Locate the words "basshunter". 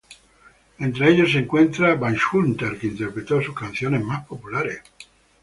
2.09-2.79